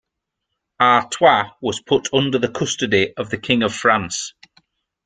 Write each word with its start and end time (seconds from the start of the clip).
Artois 0.79 1.51
was 1.61 1.79
put 1.79 2.11
under 2.11 2.39
the 2.39 2.49
custody 2.49 3.13
of 3.17 3.29
the 3.29 3.37
King 3.37 3.61
of 3.61 3.71
France. 3.71 4.33